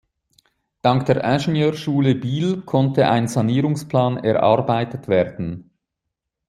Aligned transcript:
Dank 0.81 1.05
der 1.05 1.23
Ingenieurschule 1.23 2.15
Biel 2.15 2.63
konnte 2.63 3.07
ein 3.07 3.27
Sanierungsplan 3.27 4.17
erarbeitet 4.17 5.07
werden. 5.07 5.69